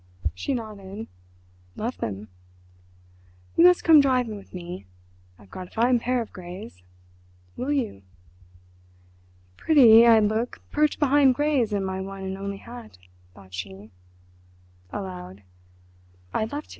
She 0.33 0.55
nodded. 0.55 1.05
"Love 1.75 1.99
them." 1.99 2.29
"You 3.55 3.63
must 3.65 3.83
come 3.83 4.01
driving 4.01 4.35
with 4.35 4.51
me—I've 4.51 5.51
got 5.51 5.67
a 5.67 5.69
fine 5.69 5.99
pair 5.99 6.21
of 6.21 6.33
greys. 6.33 6.81
Will 7.55 7.71
you?" 7.71 8.01
"Pretty 9.57 10.07
I'd 10.07 10.23
look 10.23 10.59
perched 10.71 10.97
behind 10.97 11.35
greys 11.35 11.71
in 11.71 11.85
my 11.85 12.01
one 12.01 12.23
and 12.23 12.35
only 12.35 12.57
hat," 12.57 12.97
thought 13.35 13.53
she. 13.53 13.91
Aloud: 14.91 15.43
"I'd 16.33 16.51
love 16.51 16.63
to." 16.69 16.69